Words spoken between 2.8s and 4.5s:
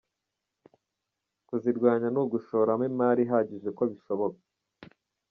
imari ihagije uko bishoboka.